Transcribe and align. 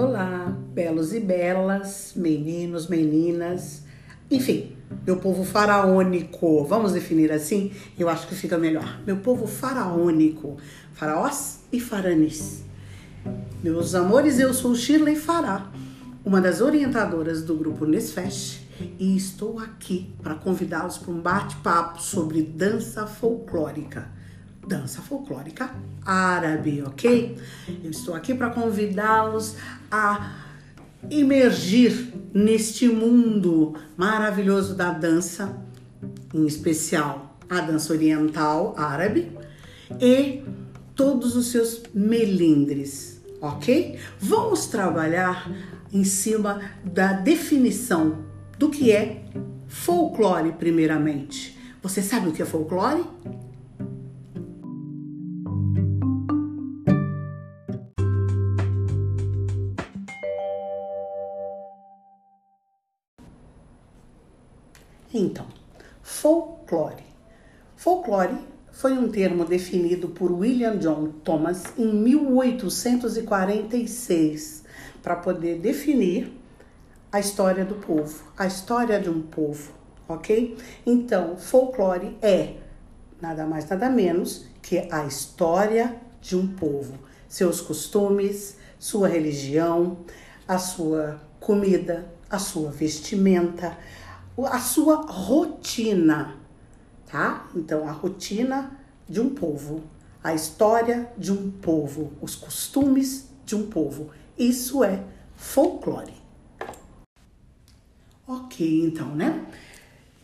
Olá, 0.00 0.56
belos 0.72 1.12
e 1.12 1.20
belas, 1.20 2.14
meninos, 2.16 2.88
meninas, 2.88 3.82
enfim, 4.30 4.74
meu 5.06 5.18
povo 5.18 5.44
faraônico, 5.44 6.64
vamos 6.64 6.92
definir 6.92 7.30
assim? 7.30 7.70
Eu 7.98 8.08
acho 8.08 8.26
que 8.26 8.34
fica 8.34 8.56
melhor. 8.56 8.98
Meu 9.06 9.18
povo 9.18 9.46
faraônico, 9.46 10.56
faraós 10.94 11.60
e 11.70 11.78
faranis. 11.78 12.64
Meus 13.62 13.94
amores, 13.94 14.38
eu 14.38 14.54
sou 14.54 14.74
Shirley 14.74 15.16
Fará, 15.16 15.70
uma 16.24 16.40
das 16.40 16.62
orientadoras 16.62 17.42
do 17.42 17.54
grupo 17.54 17.84
Nesfest 17.84 18.62
e 18.98 19.14
estou 19.14 19.58
aqui 19.58 20.14
para 20.22 20.34
convidá-los 20.34 20.96
para 20.96 21.12
um 21.12 21.20
bate-papo 21.20 22.00
sobre 22.00 22.40
dança 22.40 23.06
folclórica. 23.06 24.08
Dança 24.70 25.02
folclórica 25.02 25.68
árabe, 26.06 26.80
ok? 26.86 27.36
Eu 27.82 27.90
estou 27.90 28.14
aqui 28.14 28.32
para 28.32 28.50
convidá-los 28.50 29.56
a 29.90 30.36
imergir 31.10 32.12
neste 32.32 32.88
mundo 32.88 33.74
maravilhoso 33.96 34.76
da 34.76 34.92
dança, 34.92 35.60
em 36.32 36.46
especial 36.46 37.36
a 37.48 37.60
dança 37.60 37.92
oriental 37.92 38.72
árabe 38.78 39.36
e 40.00 40.44
todos 40.94 41.34
os 41.34 41.48
seus 41.48 41.82
melindres, 41.92 43.20
ok? 43.40 43.98
Vamos 44.20 44.66
trabalhar 44.66 45.50
em 45.92 46.04
cima 46.04 46.60
da 46.84 47.12
definição 47.12 48.24
do 48.56 48.70
que 48.70 48.92
é 48.92 49.24
folclore, 49.66 50.52
primeiramente. 50.52 51.58
Você 51.82 52.00
sabe 52.00 52.28
o 52.28 52.32
que 52.32 52.40
é 52.40 52.46
folclore? 52.46 53.02
Então, 65.12 65.44
folclore. 66.02 67.02
Folclore 67.76 68.38
foi 68.70 68.92
um 68.92 69.10
termo 69.10 69.44
definido 69.44 70.06
por 70.08 70.30
William 70.30 70.78
John 70.78 71.08
Thomas 71.24 71.64
em 71.76 71.92
1846 71.92 74.62
para 75.02 75.16
poder 75.16 75.58
definir 75.58 76.32
a 77.10 77.18
história 77.18 77.64
do 77.64 77.74
povo, 77.74 78.22
a 78.38 78.46
história 78.46 79.00
de 79.00 79.10
um 79.10 79.20
povo, 79.20 79.72
ok? 80.08 80.56
Então, 80.86 81.36
folclore 81.36 82.16
é 82.22 82.54
nada 83.20 83.44
mais, 83.44 83.68
nada 83.68 83.90
menos 83.90 84.46
que 84.62 84.86
a 84.90 85.04
história 85.04 85.96
de 86.20 86.36
um 86.36 86.46
povo, 86.46 86.94
seus 87.28 87.60
costumes, 87.60 88.56
sua 88.78 89.08
religião, 89.08 89.98
a 90.46 90.58
sua 90.58 91.20
comida, 91.40 92.08
a 92.30 92.38
sua 92.38 92.70
vestimenta, 92.70 93.76
a 94.38 94.58
sua 94.58 94.96
rotina, 94.96 96.36
tá? 97.06 97.48
Então, 97.54 97.88
a 97.88 97.92
rotina 97.92 98.78
de 99.08 99.20
um 99.20 99.34
povo, 99.34 99.82
a 100.22 100.34
história 100.34 101.10
de 101.18 101.32
um 101.32 101.50
povo, 101.50 102.12
os 102.20 102.34
costumes 102.34 103.28
de 103.44 103.56
um 103.56 103.68
povo. 103.68 104.10
Isso 104.38 104.84
é 104.84 105.02
folclore. 105.36 106.14
Ok, 108.26 108.84
então, 108.84 109.14
né? 109.14 109.46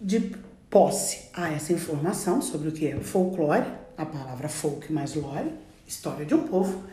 De 0.00 0.36
posse 0.70 1.28
a 1.32 1.50
essa 1.50 1.72
informação 1.72 2.40
sobre 2.40 2.68
o 2.68 2.72
que 2.72 2.86
é 2.86 3.00
folclore, 3.00 3.66
a 3.96 4.06
palavra 4.06 4.48
folk 4.48 4.92
mais 4.92 5.14
lore, 5.14 5.52
história 5.86 6.26
de 6.26 6.34
um 6.34 6.46
povo, 6.46 6.84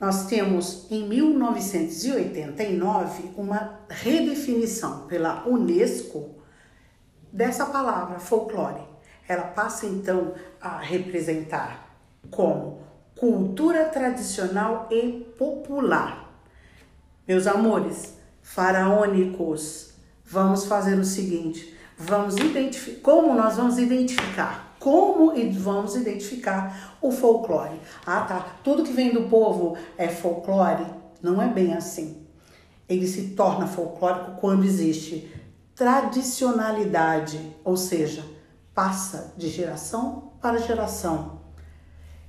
nós 0.00 0.26
temos 0.26 0.86
em 0.90 1.08
1989 1.08 3.30
uma 3.36 3.78
redefinição 3.88 5.06
pela 5.06 5.48
Unesco 5.48 6.33
dessa 7.34 7.66
palavra 7.66 8.20
folclore. 8.20 8.80
Ela 9.28 9.42
passa 9.42 9.86
então 9.86 10.34
a 10.60 10.78
representar 10.78 11.98
como 12.30 12.78
cultura 13.18 13.86
tradicional 13.86 14.86
e 14.90 15.26
popular. 15.36 16.32
Meus 17.26 17.46
amores, 17.46 18.16
faraônicos, 18.40 19.94
vamos 20.24 20.66
fazer 20.66 20.98
o 20.98 21.04
seguinte: 21.04 21.76
vamos 21.98 22.36
identificar 22.36 23.00
como 23.02 23.34
nós 23.34 23.56
vamos 23.56 23.78
identificar 23.78 24.64
como 24.84 25.32
vamos 25.52 25.96
identificar 25.96 26.98
o 27.00 27.10
folclore. 27.10 27.80
Ah, 28.04 28.20
tá. 28.20 28.58
Tudo 28.62 28.82
que 28.82 28.92
vem 28.92 29.14
do 29.14 29.22
povo 29.30 29.78
é 29.96 30.08
folclore? 30.08 30.84
Não 31.22 31.40
é 31.40 31.48
bem 31.48 31.72
assim. 31.72 32.26
Ele 32.86 33.06
se 33.06 33.30
torna 33.30 33.66
folclórico 33.66 34.32
quando 34.32 34.62
existe 34.62 35.32
tradicionalidade, 35.74 37.40
ou 37.64 37.76
seja, 37.76 38.24
passa 38.74 39.34
de 39.36 39.48
geração 39.48 40.32
para 40.40 40.58
geração. 40.58 41.40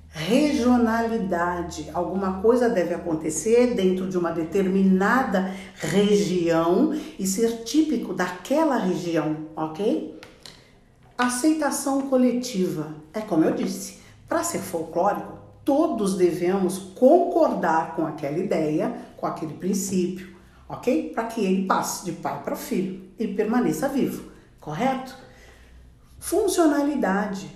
Regionalidade, 0.10 1.90
alguma 1.94 2.42
coisa 2.42 2.70
deve 2.70 2.94
acontecer 2.94 3.74
dentro 3.74 4.08
de 4.08 4.18
uma 4.18 4.32
determinada 4.32 5.54
região 5.76 6.94
e 7.20 7.28
ser 7.28 7.64
típico 7.66 8.14
daquela 8.14 8.78
região, 8.78 9.48
ok? 9.56 10.18
Aceitação 11.18 12.04
coletiva, 12.04 12.96
é 13.14 13.20
como 13.20 13.44
eu 13.44 13.54
disse, 13.54 14.00
para 14.28 14.44
ser 14.44 14.60
folclórico, 14.60 15.38
todos 15.66 16.16
devemos 16.16 16.78
concordar 16.96 17.96
com 17.96 18.06
aquela 18.06 18.38
ideia, 18.38 18.96
com 19.18 19.26
aquele 19.26 19.56
princípio, 19.56 20.35
ok? 20.68 21.12
Para 21.14 21.26
que 21.26 21.44
ele 21.44 21.66
passe 21.66 22.06
de 22.06 22.14
pai 22.14 22.42
para 22.44 22.56
filho 22.56 23.10
e 23.18 23.28
permaneça 23.28 23.88
vivo, 23.88 24.32
correto? 24.60 25.16
Funcionalidade 26.20 27.50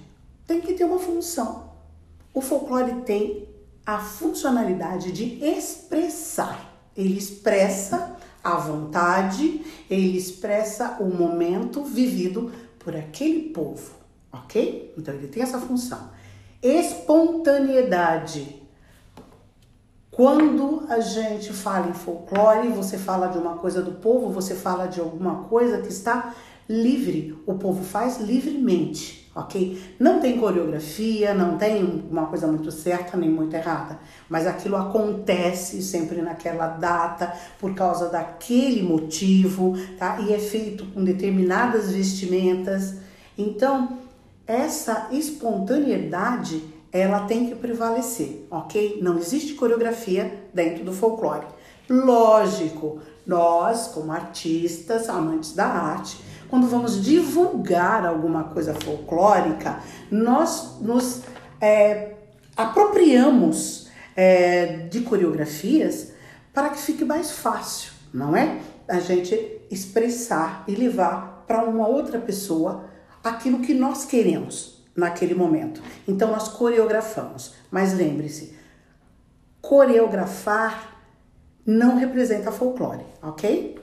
tem 0.45 0.61
que 0.61 0.73
ter 0.73 0.83
uma 0.83 0.99
função. 0.99 1.69
O 2.33 2.41
folclore 2.41 3.01
tem 3.01 3.47
a 3.85 3.99
funcionalidade 3.99 5.11
de 5.11 5.43
expressar. 5.43 6.67
Ele 6.95 7.17
expressa 7.17 8.17
a 8.43 8.55
vontade, 8.55 9.63
ele 9.89 10.17
expressa 10.17 10.97
o 10.99 11.05
momento 11.05 11.83
vivido 11.83 12.51
por 12.77 12.95
aquele 12.95 13.49
povo, 13.49 13.91
ok? 14.31 14.93
Então 14.97 15.13
ele 15.13 15.27
tem 15.27 15.43
essa 15.43 15.59
função. 15.59 16.11
Espontaneidade 16.61 18.61
quando 20.11 20.85
a 20.89 20.99
gente 20.99 21.53
fala 21.53 21.87
em 21.87 21.93
folclore, 21.93 22.69
você 22.69 22.97
fala 22.97 23.27
de 23.27 23.37
uma 23.37 23.57
coisa 23.57 23.81
do 23.81 23.91
povo, 23.91 24.31
você 24.31 24.55
fala 24.55 24.87
de 24.87 24.99
alguma 24.99 25.43
coisa 25.43 25.79
que 25.81 25.89
está 25.89 26.33
livre, 26.67 27.37
o 27.45 27.55
povo 27.55 27.83
faz 27.83 28.19
livremente, 28.19 29.31
ok? 29.35 29.81
Não 29.99 30.19
tem 30.19 30.37
coreografia, 30.37 31.33
não 31.33 31.57
tem 31.57 32.05
uma 32.09 32.25
coisa 32.25 32.47
muito 32.47 32.71
certa 32.71 33.17
nem 33.17 33.29
muito 33.29 33.55
errada, 33.55 33.99
mas 34.27 34.45
aquilo 34.45 34.75
acontece 34.77 35.81
sempre 35.81 36.21
naquela 36.21 36.67
data 36.67 37.33
por 37.59 37.73
causa 37.73 38.09
daquele 38.09 38.83
motivo, 38.83 39.73
tá? 39.97 40.19
E 40.21 40.33
é 40.33 40.39
feito 40.39 40.85
com 40.87 41.03
determinadas 41.03 41.91
vestimentas. 41.91 42.95
Então, 43.37 43.97
essa 44.45 45.07
espontaneidade 45.11 46.78
ela 46.91 47.21
tem 47.21 47.47
que 47.47 47.55
prevalecer, 47.55 48.45
ok? 48.49 48.99
Não 49.01 49.17
existe 49.17 49.53
coreografia 49.53 50.43
dentro 50.53 50.83
do 50.83 50.91
folclore. 50.91 51.45
Lógico, 51.89 52.99
nós, 53.25 53.87
como 53.87 54.11
artistas, 54.11 55.09
amantes 55.09 55.53
da 55.53 55.65
arte, 55.65 56.19
quando 56.49 56.67
vamos 56.67 57.03
divulgar 57.03 58.05
alguma 58.05 58.45
coisa 58.45 58.73
folclórica, 58.73 59.79
nós 60.09 60.77
nos 60.81 61.21
é, 61.61 62.13
apropriamos 62.57 63.87
é, 64.15 64.87
de 64.89 65.01
coreografias 65.01 66.11
para 66.53 66.69
que 66.69 66.79
fique 66.79 67.05
mais 67.05 67.31
fácil, 67.31 67.91
não 68.13 68.35
é? 68.35 68.59
A 68.87 68.99
gente 68.99 69.61
expressar 69.69 70.63
e 70.67 70.73
levar 70.73 71.45
para 71.47 71.63
uma 71.63 71.87
outra 71.87 72.19
pessoa 72.19 72.85
aquilo 73.23 73.59
que 73.59 73.73
nós 73.73 74.05
queremos, 74.05 74.78
naquele 74.99 75.33
momento. 75.33 75.81
Então 76.07 76.31
nós 76.31 76.49
coreografamos. 76.49 77.53
Mas 77.71 77.93
lembre-se, 77.93 78.55
coreografar 79.61 80.97
não 81.65 81.97
representa 81.97 82.51
folclore, 82.51 83.03
ok? 83.21 83.79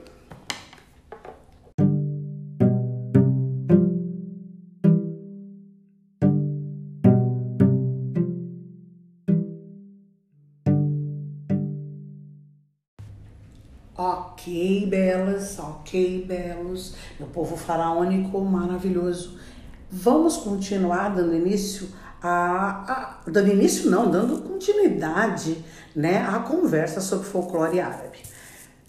Ok, 13.99 14.85
belas, 14.85 15.57
ok, 15.57 16.23
belos, 16.25 16.95
meu 17.19 17.27
povo 17.29 17.57
faraônico 17.57 18.39
maravilhoso. 18.41 19.39
Vamos 19.89 20.37
continuar 20.37 21.09
dando 21.15 21.35
início 21.35 21.89
a, 22.21 23.19
a, 23.25 23.29
dando 23.29 23.51
início 23.51 23.89
não, 23.89 24.09
dando 24.09 24.41
continuidade, 24.41 25.63
né, 25.95 26.25
à 26.27 26.39
conversa 26.39 26.99
sobre 26.99 27.27
folclore 27.27 27.79
árabe. 27.79 28.17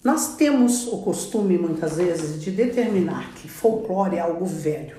Nós 0.03 0.35
temos 0.35 0.87
o 0.87 0.97
costume, 0.99 1.57
muitas 1.57 1.97
vezes, 1.97 2.41
de 2.41 2.51
determinar 2.51 3.33
que 3.33 3.49
folclore 3.49 4.15
é 4.15 4.19
algo 4.19 4.45
velho, 4.45 4.97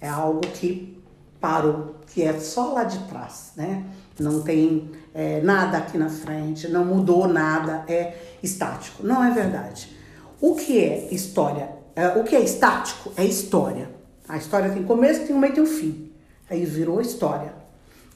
é 0.00 0.08
algo 0.08 0.40
que 0.40 1.02
parou, 1.40 1.96
que 2.06 2.22
é 2.22 2.38
só 2.38 2.72
lá 2.72 2.84
de 2.84 2.98
trás, 3.08 3.52
né? 3.56 3.84
Não 4.18 4.42
tem 4.42 4.90
é, 5.14 5.40
nada 5.42 5.78
aqui 5.78 5.98
na 5.98 6.08
frente, 6.08 6.68
não 6.68 6.84
mudou 6.84 7.28
nada, 7.28 7.84
é 7.86 8.14
estático. 8.42 9.06
Não 9.06 9.22
é 9.22 9.30
verdade. 9.30 9.94
O 10.40 10.54
que 10.54 10.82
é 10.82 11.12
história? 11.12 11.70
É, 11.94 12.08
o 12.08 12.24
que 12.24 12.34
é 12.34 12.40
estático 12.40 13.12
é 13.16 13.24
história. 13.24 13.95
A 14.28 14.36
história 14.36 14.70
tem 14.70 14.82
começo, 14.82 15.26
tem 15.26 15.34
um 15.34 15.38
meio 15.38 15.52
e 15.52 15.54
tem 15.54 15.64
um 15.64 15.66
fim. 15.66 16.12
Aí 16.50 16.64
virou 16.64 17.00
história. 17.00 17.54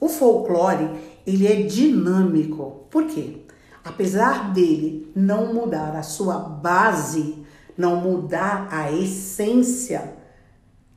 O 0.01 0.09
folclore, 0.09 0.91
ele 1.27 1.47
é 1.47 1.63
dinâmico. 1.63 2.87
Por 2.91 3.07
quê? 3.07 3.41
apesar 3.85 4.53
dele 4.53 5.11
não 5.15 5.53
mudar 5.53 5.97
a 5.97 6.03
sua 6.03 6.39
base, 6.39 7.39
não 7.77 7.97
mudar 7.97 8.69
a 8.71 8.93
essência, 8.93 10.15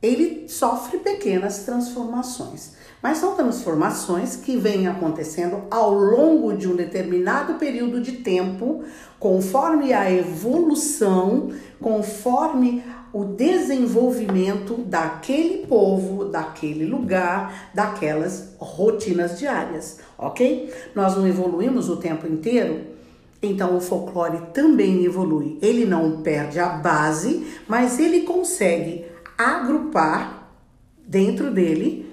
ele 0.01 0.50
sofre 0.50 0.98
pequenas 0.98 1.59
transformações. 1.59 2.74
Mas 3.01 3.18
são 3.18 3.36
transformações 3.36 4.36
que 4.36 4.57
vêm 4.57 4.88
acontecendo 4.88 5.63
ao 5.71 5.94
longo 5.94 6.54
de 6.54 6.68
um 6.68 6.75
determinado 6.75 7.56
período 7.56 8.01
de 8.01 8.13
tempo, 8.13 8.83
conforme 9.19 9.94
a 9.94 10.12
evolução, 10.12 11.50
conforme 11.81 12.83
o 13.13 13.24
desenvolvimento 13.24 14.74
daquele 14.77 15.68
povo, 15.68 16.25
daquele 16.25 16.83
lugar, 16.83 17.69
daquelas 17.71 18.56
rotinas 18.57 19.38
diárias, 19.38 20.00
ok? 20.18 20.74
Nós 20.95 21.15
não 21.15 21.27
evoluímos 21.27 21.89
o 21.89 21.98
tempo 21.98 22.25
inteiro, 22.25 22.81
então 23.42 23.77
o 23.77 23.81
folclore 23.81 24.48
também 24.51 25.06
evolui. 25.06 25.60
Ele 25.62 25.86
não 25.86 26.24
perde 26.24 26.60
a 26.60 26.69
base, 26.69 27.45
mas 27.68 28.00
ele 28.00 28.21
consegue 28.21 29.06
agrupar 29.38 30.50
dentro 31.06 31.51
dele 31.51 32.12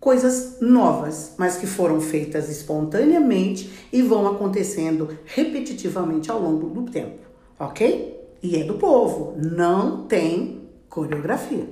coisas 0.00 0.56
novas, 0.60 1.34
mas 1.38 1.56
que 1.56 1.66
foram 1.68 2.00
feitas 2.00 2.48
espontaneamente 2.48 3.70
e 3.92 4.02
vão 4.02 4.26
acontecendo 4.26 5.16
repetitivamente 5.24 6.32
ao 6.32 6.40
longo 6.40 6.68
do 6.68 6.90
tempo, 6.90 7.18
ok? 7.58 8.19
E 8.42 8.56
é 8.56 8.64
do 8.64 8.74
povo, 8.74 9.34
não 9.36 10.06
tem 10.06 10.68
coreografia. 10.88 11.68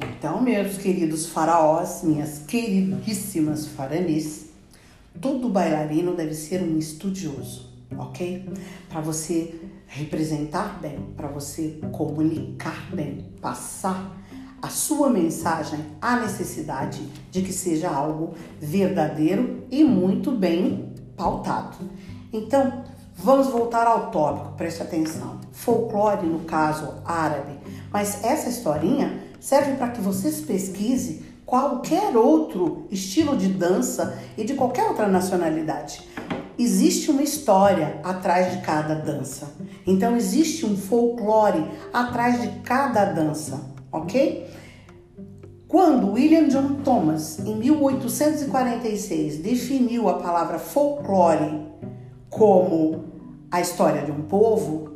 Então, 0.00 0.42
meus 0.42 0.76
queridos 0.78 1.26
faraós, 1.26 2.02
minhas 2.02 2.40
queridíssimas 2.40 3.68
faranis, 3.68 4.46
todo 5.20 5.48
bailarino 5.48 6.14
deve 6.14 6.34
ser 6.34 6.60
um 6.60 6.76
estudioso, 6.76 7.68
ok? 7.96 8.44
Para 8.88 9.00
você 9.00 9.54
representar 9.86 10.80
bem, 10.80 10.98
para 11.16 11.28
você 11.28 11.78
comunicar 11.92 12.92
bem, 12.92 13.24
passar 13.40 14.16
a 14.60 14.68
sua 14.68 15.08
mensagem 15.08 15.80
há 16.00 16.16
necessidade 16.16 17.00
de 17.30 17.42
que 17.42 17.52
seja 17.52 17.88
algo 17.88 18.34
verdadeiro 18.60 19.64
e 19.70 19.84
muito 19.84 20.32
bem 20.32 20.92
pautado. 21.16 21.76
Então, 22.32 22.84
vamos 23.16 23.48
voltar 23.48 23.86
ao 23.86 24.10
tópico, 24.10 24.56
preste 24.56 24.82
atenção. 24.82 25.38
Folclore, 25.52 26.26
no 26.26 26.40
caso 26.40 26.94
árabe, 27.04 27.58
mas 27.92 28.22
essa 28.24 28.48
historinha 28.48 29.22
serve 29.40 29.74
para 29.74 29.90
que 29.90 30.00
vocês 30.00 30.40
pesquisem 30.40 31.22
qualquer 31.46 32.16
outro 32.16 32.86
estilo 32.90 33.36
de 33.36 33.48
dança 33.48 34.18
e 34.36 34.44
de 34.44 34.54
qualquer 34.54 34.88
outra 34.88 35.08
nacionalidade. 35.08 36.06
Existe 36.58 37.10
uma 37.10 37.22
história 37.22 38.00
atrás 38.02 38.52
de 38.52 38.62
cada 38.62 38.94
dança. 38.94 39.54
Então 39.86 40.16
existe 40.16 40.66
um 40.66 40.76
folclore 40.76 41.64
atrás 41.92 42.42
de 42.42 42.48
cada 42.60 43.04
dança, 43.06 43.77
ok? 43.92 44.46
Quando 45.66 46.12
William 46.12 46.48
John 46.48 46.76
Thomas, 46.82 47.40
em 47.40 47.54
1846, 47.56 49.38
definiu 49.38 50.08
a 50.08 50.14
palavra 50.14 50.58
folclore 50.58 51.68
como 52.30 53.04
a 53.50 53.60
história 53.60 54.02
de 54.02 54.10
um 54.10 54.22
povo, 54.22 54.92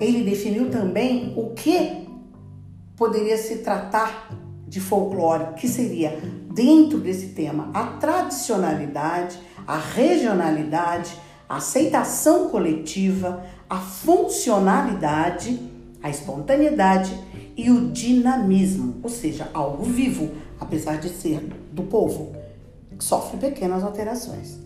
ele 0.00 0.24
definiu 0.24 0.70
também 0.70 1.32
o 1.36 1.50
que 1.50 2.08
poderia 2.96 3.36
se 3.36 3.58
tratar 3.58 4.30
de 4.66 4.80
folclore, 4.80 5.54
que 5.54 5.68
seria, 5.68 6.20
dentro 6.52 6.98
desse 6.98 7.28
tema, 7.28 7.70
a 7.72 7.86
tradicionalidade, 7.98 9.38
a 9.66 9.76
regionalidade, 9.76 11.16
a 11.48 11.56
aceitação 11.56 12.48
coletiva, 12.48 13.44
a 13.68 13.76
funcionalidade, 13.76 15.58
a 16.02 16.08
espontaneidade 16.10 17.16
e 17.60 17.70
o 17.70 17.90
dinamismo, 17.90 18.96
ou 19.02 19.10
seja, 19.10 19.50
algo 19.52 19.84
vivo, 19.84 20.30
apesar 20.58 20.96
de 20.98 21.10
ser 21.10 21.40
do 21.70 21.82
povo, 21.82 22.32
sofre 22.98 23.36
pequenas 23.36 23.84
alterações. 23.84 24.56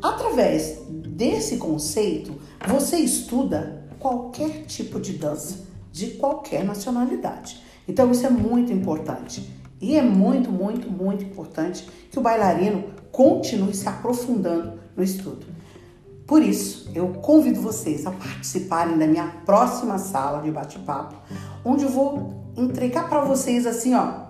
Através 0.00 0.78
desse 0.88 1.58
conceito, 1.58 2.40
você 2.66 2.96
estuda 2.96 3.84
qualquer 3.98 4.64
tipo 4.64 4.98
de 4.98 5.18
dança, 5.18 5.66
de 5.92 6.12
qualquer 6.12 6.64
nacionalidade. 6.64 7.60
Então, 7.86 8.10
isso 8.10 8.24
é 8.24 8.30
muito 8.30 8.72
importante. 8.72 9.46
E 9.78 9.94
é 9.94 10.02
muito, 10.02 10.50
muito, 10.50 10.90
muito 10.90 11.22
importante 11.22 11.86
que 12.10 12.18
o 12.18 12.22
bailarino 12.22 12.84
continue 13.12 13.74
se 13.74 13.86
aprofundando 13.86 14.80
no 14.96 15.02
estudo. 15.02 15.44
Por 16.30 16.44
isso, 16.44 16.88
eu 16.94 17.08
convido 17.08 17.60
vocês 17.60 18.06
a 18.06 18.12
participarem 18.12 18.96
da 18.96 19.04
minha 19.04 19.26
próxima 19.44 19.98
sala 19.98 20.40
de 20.40 20.48
bate-papo, 20.52 21.16
onde 21.64 21.82
eu 21.82 21.88
vou 21.88 22.52
entregar 22.56 23.08
para 23.08 23.22
vocês 23.22 23.66
assim, 23.66 23.96
ó, 23.96 24.26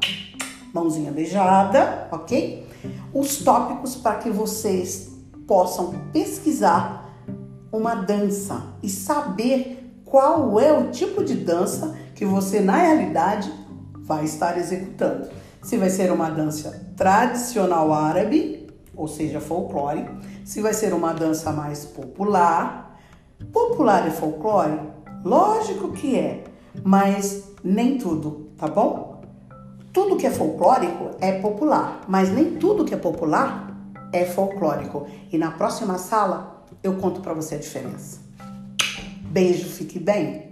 mãozinha 0.73 1.13
beijada, 1.13 2.09
ok? 2.11 2.67
Os 3.13 3.45
tópicos 3.45 3.97
para 3.97 4.15
que 4.15 4.31
vocês 4.31 5.11
possam 5.47 5.93
pesquisar 6.11 7.07
uma 7.71 7.97
dança 7.97 8.63
e 8.83 8.89
saber 8.89 10.01
qual 10.07 10.59
é 10.59 10.73
o 10.73 10.91
tipo 10.91 11.23
de 11.23 11.35
dança 11.35 11.95
que 12.15 12.25
você 12.25 12.61
na 12.61 12.77
realidade 12.77 13.53
vai 13.99 14.25
estar 14.25 14.57
executando. 14.57 15.29
Se 15.63 15.77
vai 15.77 15.91
ser 15.91 16.11
uma 16.11 16.31
dança 16.31 16.95
tradicional 16.97 17.93
árabe, 17.93 18.71
ou 18.97 19.07
seja, 19.07 19.39
folclore, 19.39 20.09
se 20.51 20.61
vai 20.61 20.75
ser 20.75 20.93
uma 20.93 21.13
dança 21.13 21.53
mais 21.53 21.85
popular. 21.85 22.99
Popular 23.53 24.09
e 24.09 24.11
folclore? 24.11 24.81
Lógico 25.25 25.93
que 25.93 26.19
é, 26.19 26.43
mas 26.83 27.45
nem 27.63 27.97
tudo, 27.97 28.49
tá 28.59 28.67
bom? 28.67 29.23
Tudo 29.93 30.17
que 30.17 30.27
é 30.27 30.31
folclórico 30.33 31.11
é 31.21 31.39
popular, 31.39 32.01
mas 32.09 32.33
nem 32.33 32.57
tudo 32.57 32.85
que 32.85 32.93
é 32.93 32.97
popular 32.97 33.77
é 34.13 34.25
folclórico. 34.25 35.07
E 35.31 35.39
na 35.39 35.53
próxima 35.53 35.99
sala 35.99 36.65
eu 36.83 36.97
conto 36.97 37.21
para 37.21 37.33
você 37.33 37.55
a 37.55 37.59
diferença. 37.59 38.19
Beijo, 39.31 39.69
fique 39.69 40.01
bem. 40.01 40.50